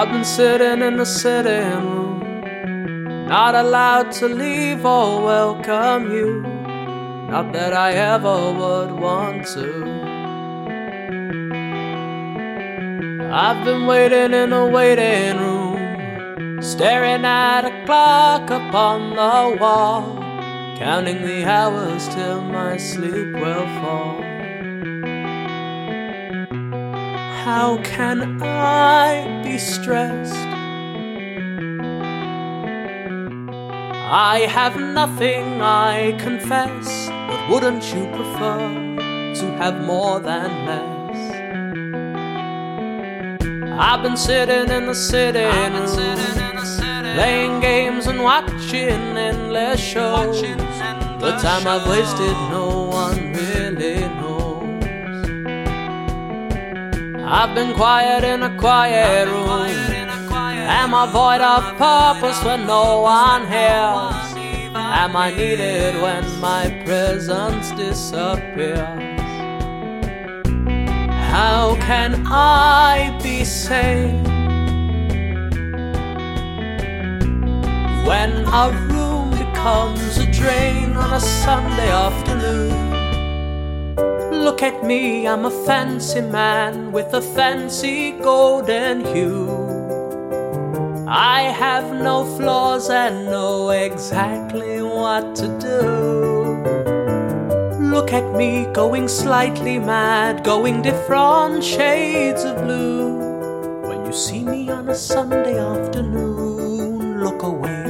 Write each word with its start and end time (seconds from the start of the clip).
I've 0.00 0.10
been 0.10 0.24
sitting 0.24 0.82
in 0.82 0.96
the 0.96 1.04
sitting 1.04 1.90
room, 1.90 3.26
not 3.28 3.54
allowed 3.54 4.12
to 4.12 4.28
leave 4.28 4.84
or 4.86 5.22
welcome 5.22 6.10
you. 6.10 6.42
Not 7.28 7.52
that 7.52 7.72
I 7.72 7.92
ever 7.92 8.52
would 8.52 8.92
want 8.98 9.46
to. 9.48 10.00
I've 13.32 13.64
been 13.64 13.86
waiting 13.86 14.32
in 14.32 14.52
a 14.52 14.66
waiting 14.66 15.38
room, 15.38 16.60
staring 16.62 17.24
at 17.24 17.66
a 17.66 17.84
clock 17.84 18.50
upon 18.50 19.10
the 19.10 19.56
wall, 19.60 20.16
counting 20.76 21.22
the 21.22 21.44
hours 21.44 22.08
till 22.08 22.40
my 22.40 22.76
sleep 22.78 23.34
will 23.34 23.66
fall. 23.80 24.29
How 27.44 27.78
can 27.82 28.42
I 28.42 29.40
be 29.42 29.56
stressed? 29.56 30.34
I 34.12 34.40
have 34.46 34.76
nothing, 34.76 35.62
I 35.62 36.12
confess, 36.20 37.08
but 37.08 37.48
wouldn't 37.48 37.82
you 37.94 38.04
prefer 38.08 38.58
to 39.36 39.46
have 39.56 39.80
more 39.86 40.20
than 40.20 40.66
less? 40.66 40.90
I've 43.80 44.02
been 44.02 44.18
sitting 44.18 44.70
in 44.70 44.84
the 44.84 44.94
sitting 44.94 45.72
room, 45.72 47.14
playing 47.14 47.60
games 47.60 48.06
and 48.06 48.22
watching 48.22 49.16
endless 49.16 49.80
shows. 49.80 50.42
The 50.42 51.38
time 51.40 51.66
I've 51.66 51.88
wasted, 51.88 52.36
no 52.50 52.88
one 52.90 53.32
really 53.32 53.89
I've 57.32 57.54
been 57.54 57.74
quiet 57.74 58.24
in 58.24 58.42
a 58.42 58.58
quiet 58.58 59.28
room, 59.28 59.48
am 60.32 60.92
I 60.92 61.06
void 61.06 61.40
of 61.40 61.62
purpose 61.78 62.42
when 62.42 62.66
no 62.66 63.02
one 63.02 63.42
hears? 63.46 64.74
Am 64.74 65.14
I 65.14 65.30
needed 65.30 66.02
when 66.02 66.24
my 66.40 66.82
presence 66.84 67.70
disappears? 67.70 68.80
How 71.30 71.76
can 71.82 72.26
I 72.26 73.16
be 73.22 73.44
sane 73.44 74.24
when 78.04 78.32
a 78.48 78.72
room 78.90 79.30
becomes 79.30 80.18
a 80.18 80.26
drain 80.32 80.96
on 80.96 81.12
a 81.12 81.20
Sunday 81.20 81.90
afternoon? 81.92 82.99
Look 84.40 84.62
at 84.62 84.82
me, 84.82 85.28
I'm 85.28 85.44
a 85.44 85.50
fancy 85.50 86.22
man 86.22 86.92
with 86.92 87.12
a 87.12 87.20
fancy 87.20 88.12
golden 88.12 89.04
hue. 89.04 89.48
I 91.06 91.42
have 91.42 91.92
no 91.92 92.24
flaws 92.36 92.88
and 92.88 93.26
know 93.26 93.68
exactly 93.68 94.82
what 94.82 95.36
to 95.36 95.46
do. 95.58 95.80
Look 97.84 98.14
at 98.14 98.34
me 98.34 98.66
going 98.72 99.08
slightly 99.08 99.78
mad, 99.78 100.42
going 100.42 100.80
different 100.80 101.62
shades 101.62 102.42
of 102.42 102.56
blue. 102.64 103.18
When 103.88 104.06
you 104.06 104.12
see 104.12 104.42
me 104.42 104.70
on 104.70 104.88
a 104.88 104.94
Sunday 104.94 105.58
afternoon, 105.58 107.22
look 107.22 107.42
away. 107.42 107.84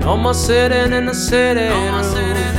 No 0.00 0.16
more 0.16 0.34
sitting 0.34 0.92
in 0.92 1.06
the 1.06 1.14
city. 1.14 1.68
No 1.68 2.57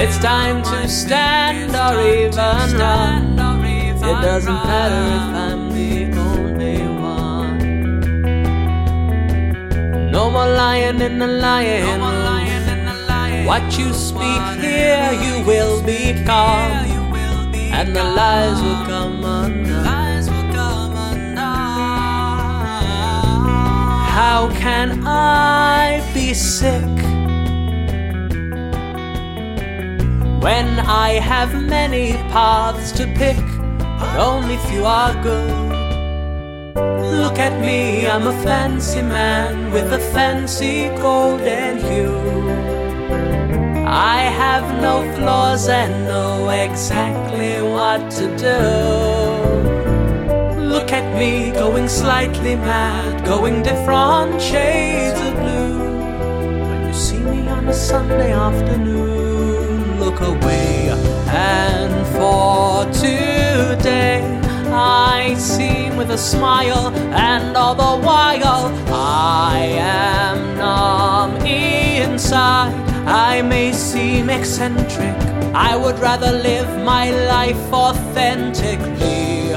it's 0.00 0.18
time 0.18 0.62
to 0.62 0.88
stand 0.88 1.74
or 1.74 2.00
even 2.00 2.78
run. 2.78 3.38
It 3.98 4.18
doesn't 4.22 4.62
matter 4.70 5.04
if 5.18 5.22
I'm 5.44 5.62
the 5.74 5.92
only 6.20 6.78
one. 6.78 7.58
No 10.12 10.30
more 10.30 10.46
lying 10.46 11.00
in 11.00 11.18
the 11.18 11.26
lion. 11.26 12.00
What 13.44 13.76
you 13.78 13.92
speak 13.92 14.42
here, 14.60 15.12
you 15.24 15.44
will 15.44 15.82
be 15.82 16.12
become, 16.12 16.72
and 17.72 17.96
the 17.96 18.04
lies 18.04 18.60
will 18.62 18.84
come 18.86 19.24
undone. 19.24 19.84
How 24.18 24.48
can 24.60 25.04
I 25.06 26.02
be 26.14 26.34
sick 26.34 27.17
when 30.40 30.78
I 30.80 31.14
have 31.14 31.52
many 31.62 32.12
paths 32.32 32.92
to 32.92 33.06
pick, 33.16 33.44
but 33.78 34.16
only 34.18 34.56
few 34.68 34.84
are 34.84 35.14
good? 35.22 35.68
Look 37.20 37.38
at 37.38 37.60
me, 37.60 38.06
I'm 38.06 38.26
a 38.26 38.32
fancy 38.42 39.02
man 39.02 39.72
with 39.72 39.92
a 39.92 39.98
fancy 39.98 40.88
golden 41.02 41.78
hue. 41.78 42.18
I 43.86 44.20
have 44.42 44.80
no 44.80 45.02
flaws 45.16 45.68
and 45.68 46.04
know 46.04 46.48
exactly 46.50 47.60
what 47.62 48.10
to 48.18 48.26
do. 48.36 48.58
Look 50.72 50.92
at 50.92 51.18
me 51.18 51.50
going 51.50 51.88
slightly 51.88 52.54
mad, 52.54 53.24
going 53.24 53.62
different 53.62 54.40
shades 54.40 55.18
of 55.20 55.34
blue. 55.34 55.78
When 56.68 56.86
you 56.86 56.94
see 56.94 57.18
me 57.18 57.48
on 57.48 57.66
a 57.66 57.74
Sunday 57.74 58.32
afternoon, 58.32 59.67
look 60.08 60.20
away. 60.20 60.88
And 61.28 62.06
for 62.16 62.84
today, 62.92 64.22
I 64.72 65.34
seem 65.34 65.96
with 65.96 66.10
a 66.10 66.16
smile, 66.18 66.88
and 67.30 67.56
all 67.56 67.74
the 67.74 68.06
while 68.06 68.72
I 68.90 69.58
am 70.08 70.56
numb 70.56 71.32
inside. 71.46 72.72
I 73.06 73.42
may 73.42 73.72
seem 73.72 74.30
eccentric, 74.30 75.16
I 75.54 75.76
would 75.76 75.98
rather 75.98 76.32
live 76.32 76.70
my 76.84 77.10
life 77.34 77.64
authentically 77.72 79.52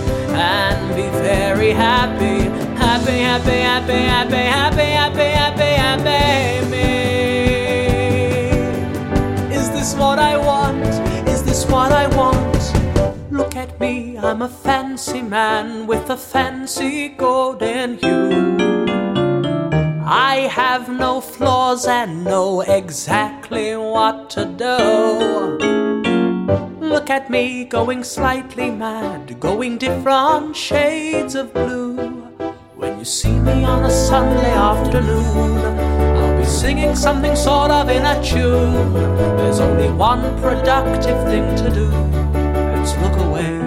and 0.56 0.82
be 0.96 1.08
very 1.32 1.72
happy. 1.72 2.40
Happy, 2.86 3.18
happy, 3.30 3.60
happy, 3.72 4.00
happy, 4.14 4.42
happy, 4.44 4.44
happy, 4.60 4.90
happy, 5.00 5.30
happy 5.32 5.41
this 9.82 9.96
what 9.96 10.20
I 10.20 10.38
want? 10.38 10.86
Is 11.28 11.42
this 11.42 11.66
what 11.66 11.92
I 11.92 12.06
want? 12.16 12.62
Look 13.32 13.56
at 13.56 13.80
me, 13.80 14.16
I'm 14.16 14.44
a 14.44 14.48
fancy 14.48 15.24
man 15.24 15.88
with 15.88 16.08
a 16.12 16.18
fancy 16.18 17.10
golden 17.10 17.98
hue. 17.98 18.58
I 20.06 20.48
have 20.52 20.88
no 20.88 21.20
flaws 21.20 21.88
and 21.88 22.24
know 22.24 22.62
exactly 22.62 23.76
what 23.76 24.30
to 24.36 24.46
do. 24.46 24.78
Look 26.80 27.10
at 27.10 27.32
me 27.32 27.66
going 27.66 28.04
slightly 28.04 28.70
mad, 28.70 29.40
going 29.40 29.80
different 29.80 30.56
shades 30.56 31.34
of 31.34 31.56
blue. 31.56 31.96
When 32.76 33.00
you 33.00 33.06
see 33.06 33.34
me 33.34 33.66
on 33.66 33.84
a 33.86 33.90
Sunday 33.90 34.54
afternoon, 34.54 35.91
singing 36.62 36.96
something 36.96 37.36
sort 37.36 37.72
of 37.72 37.90
in 37.90 38.06
a 38.06 38.24
tune. 38.24 38.94
There's 39.38 39.60
only 39.60 39.90
one 39.90 40.22
productive 40.42 41.18
thing 41.24 41.56
to 41.56 41.72
do, 41.74 41.88
it's 42.80 42.96
look 42.98 43.18
away. 43.26 43.61